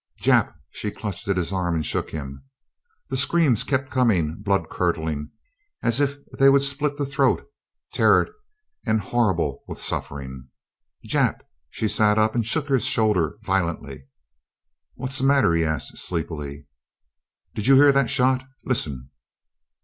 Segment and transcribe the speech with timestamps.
[0.19, 2.43] "Jap!" She clutched his arm and shook him.
[3.09, 5.29] The screams kept coming, blood curdling,
[5.83, 7.45] as if they would split the throat,
[7.93, 8.33] tear it,
[8.83, 10.47] and horrible with suffering.
[11.05, 14.07] "Jap!" She sat up and shook his shoulder violently.
[14.95, 16.65] "Wha's the matter?" he asked, sleepily.
[17.53, 18.43] "Did you hear that shot?
[18.65, 19.11] Listen!"